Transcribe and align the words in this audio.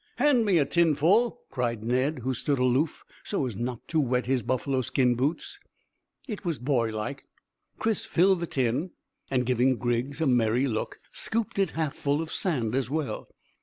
"Hand 0.15 0.45
me 0.45 0.57
a 0.57 0.65
tinful," 0.65 1.41
cried 1.51 1.83
Ned, 1.83 2.21
who 2.23 2.33
stood 2.33 2.57
aloof 2.57 3.05
so 3.23 3.45
as 3.45 3.55
not 3.55 3.87
to 3.89 3.99
wet 3.99 4.25
his 4.25 4.41
buffalo 4.41 4.81
skin 4.81 5.13
boots. 5.13 5.59
It 6.27 6.43
was 6.43 6.57
boy 6.57 6.89
like. 6.89 7.27
Chris 7.77 8.03
filled 8.03 8.39
the 8.39 8.47
tin, 8.47 8.93
and 9.29 9.45
giving 9.45 9.77
Griggs 9.77 10.19
a 10.19 10.25
merry 10.25 10.65
look, 10.65 10.97
scooped 11.13 11.59
it 11.59 11.69
half 11.77 11.95
full 11.95 12.19
of 12.19 12.33
sand 12.33 12.73
as 12.73 12.89
well. 12.89 13.27